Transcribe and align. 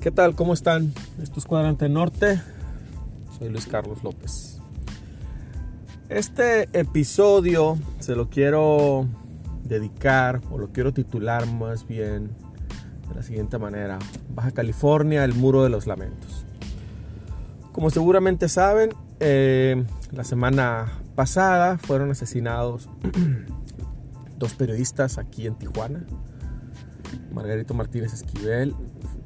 ¿Qué 0.00 0.12
tal? 0.12 0.36
¿Cómo 0.36 0.54
están? 0.54 0.92
Esto 1.20 1.40
es 1.40 1.44
Cuadrante 1.44 1.88
Norte. 1.88 2.40
Soy 3.36 3.48
Luis 3.48 3.66
Carlos 3.66 4.04
López. 4.04 4.60
Este 6.08 6.68
episodio 6.72 7.76
se 7.98 8.14
lo 8.14 8.30
quiero 8.30 9.06
dedicar 9.64 10.40
o 10.52 10.58
lo 10.58 10.68
quiero 10.68 10.94
titular 10.94 11.48
más 11.48 11.84
bien 11.84 12.30
de 13.08 13.14
la 13.16 13.24
siguiente 13.24 13.58
manera. 13.58 13.98
Baja 14.32 14.52
California, 14.52 15.24
el 15.24 15.34
muro 15.34 15.64
de 15.64 15.70
los 15.70 15.88
lamentos. 15.88 16.46
Como 17.72 17.90
seguramente 17.90 18.48
saben, 18.48 18.90
eh, 19.18 19.84
la 20.12 20.22
semana 20.22 20.92
pasada 21.16 21.76
fueron 21.76 22.12
asesinados 22.12 22.88
dos 24.38 24.54
periodistas 24.54 25.18
aquí 25.18 25.48
en 25.48 25.56
Tijuana. 25.56 26.06
Margarito 27.32 27.74
Martínez 27.74 28.12
Esquivel, 28.12 28.74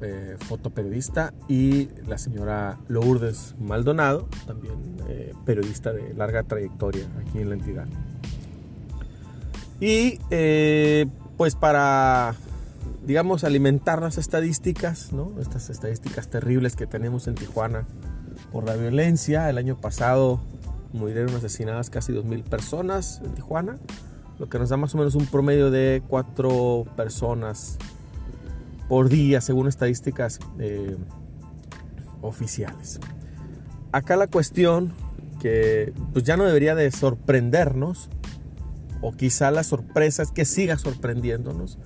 eh, 0.01 0.37
fotoperiodista, 0.39 1.33
y 1.47 1.89
la 2.07 2.17
señora 2.17 2.79
Lourdes 2.87 3.55
Maldonado, 3.59 4.27
también 4.45 4.97
eh, 5.07 5.33
periodista 5.45 5.93
de 5.93 6.13
larga 6.13 6.43
trayectoria 6.43 7.05
aquí 7.21 7.39
en 7.39 7.49
la 7.49 7.55
entidad. 7.55 7.87
Y 9.79 10.19
eh, 10.29 11.07
pues 11.37 11.55
para, 11.55 12.35
digamos, 13.05 13.43
alimentar 13.43 14.01
las 14.01 14.17
estadísticas, 14.17 15.11
¿no? 15.11 15.33
estas 15.41 15.69
estadísticas 15.69 16.29
terribles 16.29 16.75
que 16.75 16.87
tenemos 16.87 17.27
en 17.27 17.35
Tijuana 17.35 17.85
por 18.51 18.65
la 18.65 18.75
violencia, 18.75 19.49
el 19.49 19.57
año 19.57 19.79
pasado 19.79 20.39
murieron 20.93 21.35
asesinadas 21.35 21.89
casi 21.89 22.13
2.000 22.13 22.43
personas 22.43 23.21
en 23.25 23.33
Tijuana, 23.33 23.77
lo 24.39 24.49
que 24.49 24.59
nos 24.59 24.69
da 24.69 24.77
más 24.77 24.93
o 24.95 24.97
menos 24.97 25.15
un 25.15 25.25
promedio 25.25 25.71
de 25.71 26.01
4 26.07 26.85
personas 26.95 27.77
por 28.87 29.09
día, 29.09 29.41
según 29.41 29.67
estadísticas 29.67 30.39
eh, 30.59 30.97
oficiales. 32.21 32.99
Acá 33.91 34.15
la 34.15 34.27
cuestión 34.27 34.93
que 35.39 35.93
pues 36.13 36.25
ya 36.25 36.37
no 36.37 36.45
debería 36.45 36.75
de 36.75 36.89
sorprendernos, 36.91 38.09
o 39.01 39.11
quizá 39.11 39.51
la 39.51 39.63
sorpresa 39.63 40.23
es 40.23 40.31
que 40.31 40.45
siga 40.45 40.77
sorprendiéndonos, 40.77 41.77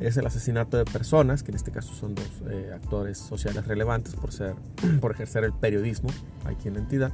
es 0.00 0.16
el 0.16 0.26
asesinato 0.26 0.76
de 0.76 0.84
personas, 0.84 1.42
que 1.42 1.50
en 1.50 1.56
este 1.56 1.70
caso 1.70 1.94
son 1.94 2.14
dos 2.14 2.42
eh, 2.50 2.72
actores 2.74 3.16
sociales 3.18 3.66
relevantes 3.66 4.14
por, 4.14 4.32
ser, 4.32 4.54
por 5.00 5.12
ejercer 5.12 5.44
el 5.44 5.52
periodismo 5.52 6.10
aquí 6.44 6.68
en 6.68 6.74
la 6.74 6.80
entidad. 6.80 7.12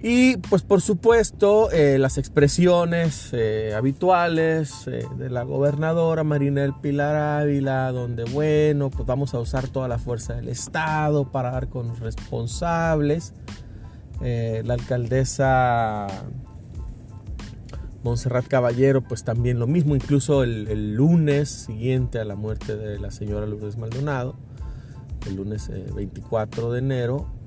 Y 0.00 0.36
pues 0.36 0.62
por 0.62 0.80
supuesto 0.80 1.72
eh, 1.72 1.98
las 1.98 2.18
expresiones 2.18 3.30
eh, 3.32 3.74
habituales 3.76 4.86
eh, 4.86 5.04
de 5.16 5.28
la 5.28 5.42
gobernadora 5.42 6.22
Marinel 6.22 6.72
Pilar 6.80 7.16
Ávila, 7.16 7.90
donde 7.90 8.22
bueno, 8.24 8.90
pues 8.90 9.04
vamos 9.06 9.34
a 9.34 9.40
usar 9.40 9.66
toda 9.66 9.88
la 9.88 9.98
fuerza 9.98 10.34
del 10.34 10.48
Estado 10.48 11.32
para 11.32 11.50
dar 11.50 11.68
con 11.68 11.88
los 11.88 11.98
responsables. 11.98 13.34
la 14.20 14.74
alcaldesa 14.74 16.06
Montserrat 18.04 18.46
Caballero, 18.46 19.02
pues 19.02 19.24
también 19.24 19.58
lo 19.58 19.66
mismo, 19.66 19.96
incluso 19.96 20.44
el, 20.44 20.94
lunes 20.94 21.48
siguiente 21.48 22.20
a 22.20 22.24
la 22.24 22.36
muerte 22.36 22.76
de 22.76 23.00
la 23.00 23.10
señora 23.10 23.46
Lourdes 23.46 23.76
Maldonado, 23.76 24.36
el 25.26 25.34
lunes 25.34 25.68
24 25.94 26.70
de 26.70 26.78
enero, 26.78 27.37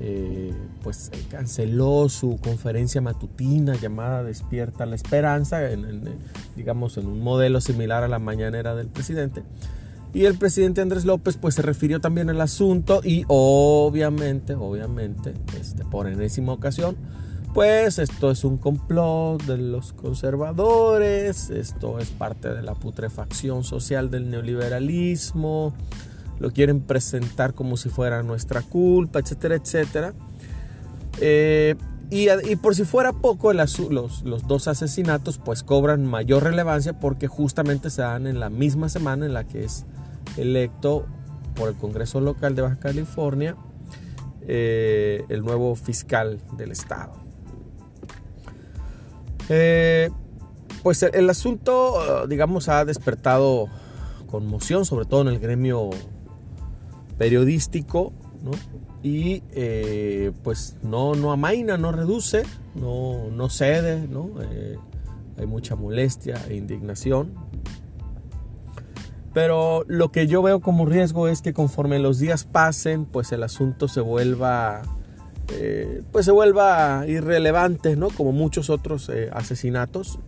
eh, 0.00 0.52
pues 0.82 1.10
eh, 1.12 1.24
canceló 1.28 2.08
su 2.08 2.38
conferencia 2.42 3.00
matutina 3.00 3.74
llamada 3.74 4.22
Despierta 4.22 4.86
la 4.86 4.94
Esperanza, 4.94 5.70
en, 5.70 6.02
digamos 6.56 6.96
en 6.98 7.06
un 7.08 7.20
modelo 7.20 7.60
similar 7.60 8.04
a 8.04 8.08
la 8.08 8.18
mañanera 8.18 8.74
del 8.76 8.88
presidente. 8.88 9.42
Y 10.14 10.24
el 10.24 10.38
presidente 10.38 10.80
Andrés 10.80 11.04
López 11.04 11.36
pues 11.36 11.56
se 11.56 11.62
refirió 11.62 12.00
también 12.00 12.30
al 12.30 12.40
asunto 12.40 13.00
y 13.04 13.24
obviamente, 13.28 14.54
obviamente, 14.54 15.34
este, 15.60 15.84
por 15.84 16.06
enésima 16.06 16.52
ocasión, 16.52 16.96
pues 17.52 17.98
esto 17.98 18.30
es 18.30 18.44
un 18.44 18.56
complot 18.56 19.42
de 19.42 19.58
los 19.58 19.92
conservadores, 19.92 21.50
esto 21.50 21.98
es 21.98 22.10
parte 22.10 22.54
de 22.54 22.62
la 22.62 22.74
putrefacción 22.74 23.64
social 23.64 24.10
del 24.10 24.30
neoliberalismo, 24.30 25.74
lo 26.38 26.52
quieren 26.52 26.80
presentar 26.80 27.54
como 27.54 27.76
si 27.76 27.88
fuera 27.88 28.22
nuestra 28.22 28.62
culpa, 28.62 29.18
etcétera, 29.18 29.56
etcétera. 29.56 30.14
Eh, 31.20 31.74
y, 32.10 32.56
por 32.56 32.74
si 32.74 32.84
fuera 32.84 33.12
poco, 33.12 33.52
los, 33.52 34.22
dos 34.46 34.68
asesinatos 34.68 35.38
pues 35.38 35.62
cobran 35.62 36.06
mayor 36.06 36.44
relevancia 36.44 36.98
porque 36.98 37.26
justamente 37.26 37.90
se 37.90 38.00
dan 38.00 38.26
en 38.26 38.40
la 38.40 38.48
misma 38.48 38.88
semana 38.88 39.26
en 39.26 39.34
la 39.34 39.44
que 39.44 39.64
es 39.64 39.84
electo 40.38 41.04
por 41.54 41.68
el 41.68 41.74
Congreso 41.74 42.20
Local 42.20 42.54
de 42.54 42.62
Baja 42.62 42.78
California 42.78 43.56
eh, 44.46 45.24
el 45.28 45.42
nuevo 45.42 45.74
fiscal 45.74 46.38
del 46.56 46.72
estado. 46.72 47.12
Eh, 49.50 50.08
pues 50.82 51.02
el, 51.02 51.14
el, 51.14 51.28
asunto, 51.28 52.26
digamos, 52.26 52.70
ha 52.70 52.86
despertado 52.86 53.66
conmoción, 54.30 54.86
sobre 54.86 55.04
todo 55.04 55.22
en 55.22 55.28
el 55.28 55.40
gremio 55.40 55.90
periodístico, 57.18 58.12
¿no? 58.42 58.52
Y 59.02 59.42
eh, 59.52 60.32
pues 60.42 60.76
no, 60.82 61.14
no 61.14 61.32
amaina, 61.32 61.76
no 61.76 61.92
reduce, 61.92 62.44
no, 62.74 63.30
no 63.30 63.50
cede, 63.50 64.08
¿no? 64.08 64.30
Eh, 64.40 64.78
hay 65.36 65.46
mucha 65.46 65.76
molestia 65.76 66.40
e 66.48 66.56
indignación. 66.56 67.34
Pero 69.34 69.84
lo 69.86 70.10
que 70.10 70.26
yo 70.26 70.42
veo 70.42 70.60
como 70.60 70.86
riesgo 70.86 71.28
es 71.28 71.42
que 71.42 71.52
conforme 71.52 71.98
los 71.98 72.18
días 72.18 72.44
pasen, 72.44 73.04
pues 73.04 73.30
el 73.30 73.42
asunto 73.42 73.86
se 73.86 74.00
vuelva, 74.00 74.82
eh, 75.52 76.02
pues 76.10 76.24
se 76.24 76.32
vuelva 76.32 77.04
irrelevante, 77.06 77.94
¿no? 77.94 78.08
Como 78.08 78.32
muchos 78.32 78.70
otros 78.70 79.10
asesinatos. 79.32 80.18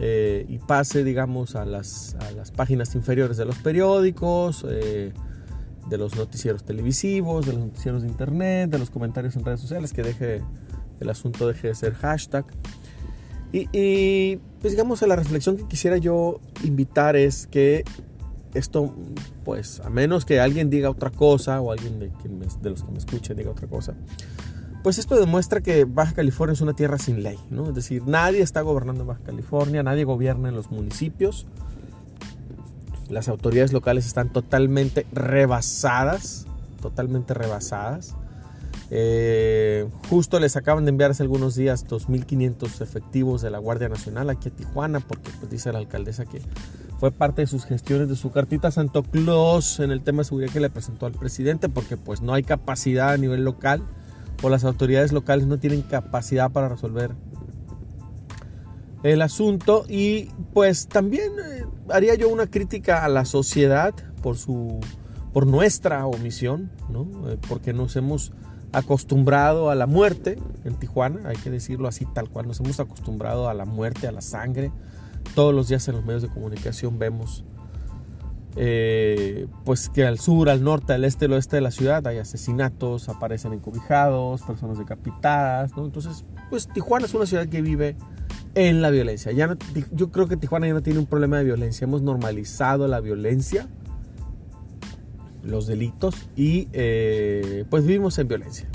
y 0.00 0.58
pase, 0.58 1.02
digamos, 1.02 1.56
a 1.56 1.64
las, 1.64 2.16
a 2.20 2.30
las, 2.30 2.52
páginas 2.52 2.94
inferiores 2.94 3.36
de 3.36 3.44
los 3.44 3.58
periódicos, 3.58 4.64
de 5.88 5.98
los 5.98 6.16
noticieros 6.16 6.64
televisivos, 6.64 7.46
de 7.46 7.52
los 7.52 7.62
noticieros 7.62 8.02
de 8.02 8.08
internet, 8.08 8.70
de 8.70 8.78
los 8.78 8.90
comentarios 8.90 9.36
en 9.36 9.44
redes 9.44 9.60
sociales, 9.60 9.92
que 9.92 10.02
deje 10.02 10.42
el 11.00 11.10
asunto 11.10 11.46
deje 11.46 11.68
de 11.68 11.74
ser 11.74 11.94
hashtag. 11.94 12.44
Y, 13.50 14.36
pues 14.60 14.72
digamos, 14.72 15.00
la 15.02 15.16
reflexión 15.16 15.56
que 15.56 15.64
quisiera 15.64 15.96
yo 15.96 16.40
invitar 16.64 17.16
es 17.16 17.46
que 17.46 17.84
esto, 18.52 18.94
pues, 19.44 19.80
a 19.80 19.88
menos 19.88 20.24
que 20.24 20.40
alguien 20.40 20.68
diga 20.68 20.90
otra 20.90 21.10
cosa 21.10 21.60
o 21.60 21.72
alguien 21.72 21.98
de, 21.98 22.10
de 22.62 22.70
los 22.70 22.82
que 22.82 22.90
me 22.90 22.98
escuchen 22.98 23.36
diga 23.36 23.50
otra 23.50 23.66
cosa, 23.66 23.94
pues 24.82 24.98
esto 24.98 25.18
demuestra 25.18 25.60
que 25.60 25.84
Baja 25.84 26.12
California 26.12 26.52
es 26.52 26.60
una 26.60 26.74
tierra 26.74 26.98
sin 26.98 27.22
ley, 27.22 27.38
¿no? 27.50 27.68
Es 27.68 27.74
decir, 27.74 28.06
nadie 28.06 28.42
está 28.42 28.60
gobernando 28.60 29.02
en 29.02 29.08
Baja 29.08 29.22
California, 29.24 29.82
nadie 29.82 30.04
gobierna 30.04 30.50
en 30.50 30.54
los 30.54 30.70
municipios, 30.70 31.46
las 33.08 33.28
autoridades 33.28 33.72
locales 33.72 34.06
están 34.06 34.32
totalmente 34.32 35.06
rebasadas, 35.12 36.46
totalmente 36.80 37.34
rebasadas. 37.34 38.14
Eh, 38.90 39.86
justo 40.08 40.40
les 40.40 40.56
acaban 40.56 40.84
de 40.84 40.90
enviar 40.90 41.10
hace 41.10 41.22
algunos 41.22 41.54
días 41.54 41.86
2.500 41.86 42.80
efectivos 42.80 43.42
de 43.42 43.50
la 43.50 43.58
Guardia 43.58 43.88
Nacional 43.88 44.30
aquí 44.30 44.48
a 44.48 44.52
Tijuana, 44.52 45.00
porque 45.00 45.30
pues, 45.38 45.50
dice 45.50 45.72
la 45.72 45.78
alcaldesa 45.78 46.24
que 46.24 46.40
fue 46.98 47.10
parte 47.10 47.42
de 47.42 47.46
sus 47.46 47.64
gestiones 47.64 48.08
de 48.08 48.16
su 48.16 48.30
cartita 48.30 48.70
Santo 48.70 49.02
Claus 49.02 49.78
en 49.80 49.90
el 49.90 50.02
tema 50.02 50.18
de 50.18 50.24
seguridad 50.24 50.52
que 50.52 50.60
le 50.60 50.70
presentó 50.70 51.06
al 51.06 51.12
presidente, 51.12 51.68
porque 51.68 51.96
pues 51.96 52.22
no 52.22 52.34
hay 52.34 52.42
capacidad 52.42 53.10
a 53.10 53.16
nivel 53.16 53.44
local 53.44 53.82
o 54.42 54.48
las 54.48 54.64
autoridades 54.64 55.12
locales 55.12 55.46
no 55.46 55.58
tienen 55.58 55.82
capacidad 55.82 56.50
para 56.50 56.68
resolver 56.68 57.10
el 59.02 59.22
asunto 59.22 59.84
y 59.88 60.30
pues 60.52 60.88
también 60.88 61.32
eh, 61.38 61.64
haría 61.90 62.14
yo 62.14 62.28
una 62.28 62.46
crítica 62.46 63.04
a 63.04 63.08
la 63.08 63.24
sociedad 63.24 63.94
por 64.22 64.36
su 64.36 64.80
por 65.32 65.46
nuestra 65.46 66.06
omisión, 66.06 66.70
¿no? 66.88 67.06
Eh, 67.28 67.38
porque 67.48 67.72
nos 67.72 67.96
hemos 67.96 68.32
acostumbrado 68.72 69.70
a 69.70 69.74
la 69.74 69.86
muerte 69.86 70.38
en 70.64 70.74
Tijuana, 70.74 71.28
hay 71.28 71.36
que 71.36 71.50
decirlo 71.50 71.88
así 71.88 72.06
tal 72.06 72.28
cual, 72.28 72.46
nos 72.46 72.60
hemos 72.60 72.80
acostumbrado 72.80 73.48
a 73.48 73.54
la 73.54 73.64
muerte, 73.64 74.08
a 74.08 74.12
la 74.12 74.20
sangre. 74.20 74.72
Todos 75.34 75.54
los 75.54 75.68
días 75.68 75.86
en 75.88 75.96
los 75.96 76.04
medios 76.04 76.22
de 76.22 76.28
comunicación 76.28 76.98
vemos 76.98 77.44
eh, 78.56 79.46
pues 79.64 79.88
que 79.88 80.04
al 80.04 80.18
sur, 80.18 80.48
al 80.48 80.64
norte, 80.64 80.92
al 80.92 81.04
este, 81.04 81.26
al 81.26 81.34
oeste 81.34 81.56
de 81.56 81.62
la 81.62 81.70
ciudad 81.70 82.04
hay 82.06 82.18
asesinatos, 82.18 83.08
aparecen 83.08 83.52
encobijados, 83.52 84.42
personas 84.42 84.78
decapitadas. 84.78 85.70
Entonces, 85.76 86.24
pues 86.50 86.66
Tijuana 86.66 87.06
es 87.06 87.14
una 87.14 87.26
ciudad 87.26 87.46
que 87.46 87.62
vive 87.62 87.96
en 88.54 88.82
la 88.82 88.90
violencia. 88.90 89.32
Ya 89.32 89.56
yo 89.92 90.10
creo 90.10 90.28
que 90.28 90.36
Tijuana 90.36 90.66
ya 90.66 90.74
no 90.74 90.82
tiene 90.82 90.98
un 90.98 91.06
problema 91.06 91.38
de 91.38 91.44
violencia. 91.44 91.84
Hemos 91.84 92.02
normalizado 92.02 92.88
la 92.88 93.00
violencia, 93.00 93.68
los 95.42 95.66
delitos 95.66 96.14
y 96.36 96.68
eh, 96.72 97.64
pues 97.70 97.86
vivimos 97.86 98.18
en 98.18 98.28
violencia. 98.28 98.68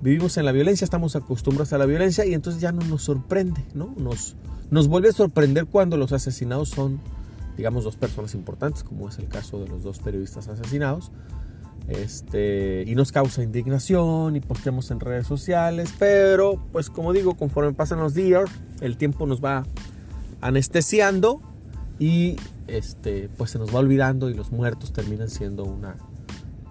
Vivimos 0.00 0.36
en 0.36 0.44
la 0.44 0.52
violencia, 0.52 0.84
estamos 0.84 1.16
acostumbrados 1.16 1.72
a 1.72 1.78
la 1.78 1.86
violencia 1.86 2.26
y 2.26 2.34
entonces 2.34 2.60
ya 2.60 2.72
no 2.72 2.84
nos 2.86 3.02
sorprende, 3.02 3.64
¿no? 3.72 3.94
Nos, 3.96 4.36
nos 4.70 4.88
vuelve 4.88 5.08
a 5.08 5.12
sorprender 5.12 5.64
cuando 5.66 5.96
los 5.96 6.12
asesinados 6.12 6.68
son 6.68 7.00
digamos, 7.56 7.84
dos 7.84 7.96
personas 7.96 8.34
importantes, 8.34 8.82
como 8.82 9.08
es 9.08 9.18
el 9.18 9.28
caso 9.28 9.60
de 9.60 9.68
los 9.68 9.82
dos 9.82 9.98
periodistas 9.98 10.48
asesinados. 10.48 11.12
Este, 11.88 12.84
y 12.86 12.94
nos 12.94 13.12
causa 13.12 13.42
indignación 13.42 14.36
y 14.36 14.40
posteamos 14.40 14.90
en 14.90 15.00
redes 15.00 15.26
sociales, 15.26 15.92
pero 15.98 16.58
pues 16.72 16.88
como 16.88 17.12
digo, 17.12 17.34
conforme 17.36 17.72
pasan 17.72 18.00
los 18.00 18.14
días, 18.14 18.50
el 18.80 18.96
tiempo 18.96 19.26
nos 19.26 19.44
va 19.44 19.66
anestesiando 20.40 21.42
y 21.98 22.36
este, 22.68 23.28
pues 23.36 23.50
se 23.50 23.58
nos 23.58 23.74
va 23.74 23.80
olvidando 23.80 24.30
y 24.30 24.34
los 24.34 24.50
muertos 24.50 24.92
terminan 24.92 25.28
siendo 25.28 25.64
una 25.64 25.96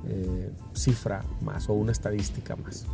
eh, 0.07 0.51
cifra 0.73 1.23
más 1.41 1.69
o 1.69 1.73
una 1.73 1.91
estadística 1.91 2.55
más. 2.55 2.85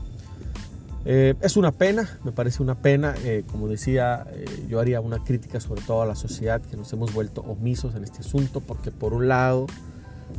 Eh, 1.05 1.35
es 1.39 1.55
una 1.55 1.71
pena, 1.71 2.19
me 2.25 2.33
parece 2.33 2.61
una 2.61 2.75
pena, 2.75 3.15
eh, 3.23 3.45
como 3.49 3.69
decía, 3.69 4.27
yo 4.67 4.81
haría 4.81 4.99
una 4.99 5.23
crítica 5.23 5.61
sobre 5.61 5.81
todo 5.81 6.01
a 6.01 6.05
la 6.05 6.15
sociedad 6.15 6.61
que 6.61 6.75
nos 6.75 6.91
hemos 6.91 7.13
vuelto 7.13 7.41
omisos 7.41 7.95
en 7.95 8.03
este 8.03 8.19
asunto 8.19 8.59
porque 8.59 8.91
por 8.91 9.13
un 9.13 9.29
lado 9.29 9.67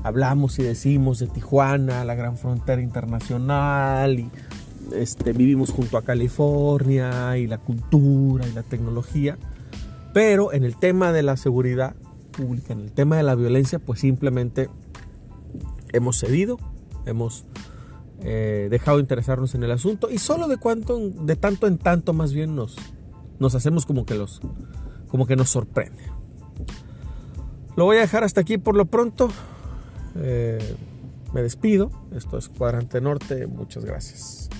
hablamos 0.02 0.58
y 0.58 0.62
decimos 0.62 1.18
de 1.18 1.26
Tijuana, 1.26 2.04
la 2.04 2.14
gran 2.14 2.36
frontera 2.36 2.82
internacional 2.82 4.18
y 4.18 4.30
este, 4.94 5.32
vivimos 5.32 5.70
junto 5.70 5.98
a 5.98 6.02
California 6.02 7.36
y 7.36 7.46
la 7.46 7.58
cultura 7.58 8.46
y 8.48 8.52
la 8.52 8.62
tecnología, 8.62 9.38
pero 10.12 10.52
en 10.52 10.64
el 10.64 10.76
tema 10.76 11.12
de 11.12 11.22
la 11.22 11.36
seguridad 11.36 11.94
pública, 12.32 12.72
en 12.72 12.80
el 12.80 12.92
tema 12.92 13.16
de 13.16 13.22
la 13.22 13.34
violencia, 13.34 13.78
pues 13.78 14.00
simplemente 14.00 14.68
hemos 15.92 16.18
cedido, 16.18 16.58
hemos 17.06 17.44
eh, 18.22 18.68
dejado 18.70 18.98
de 18.98 19.02
interesarnos 19.02 19.54
en 19.54 19.62
el 19.62 19.70
asunto 19.70 20.10
y 20.10 20.18
solo 20.18 20.48
de, 20.48 20.56
cuanto, 20.56 20.98
de 20.98 21.36
tanto 21.36 21.66
en 21.66 21.78
tanto 21.78 22.12
más 22.12 22.32
bien 22.32 22.54
nos, 22.54 22.76
nos 23.38 23.54
hacemos 23.54 23.86
como 23.86 24.04
que, 24.04 24.14
los, 24.14 24.40
como 25.08 25.26
que 25.26 25.36
nos 25.36 25.50
sorprende. 25.50 26.02
Lo 27.76 27.84
voy 27.84 27.96
a 27.96 28.00
dejar 28.00 28.24
hasta 28.24 28.40
aquí 28.40 28.58
por 28.58 28.76
lo 28.76 28.86
pronto. 28.86 29.30
Eh, 30.16 30.76
me 31.32 31.42
despido. 31.42 31.90
Esto 32.14 32.38
es 32.38 32.48
Cuadrante 32.48 33.00
Norte. 33.00 33.46
Muchas 33.46 33.84
gracias. 33.84 34.50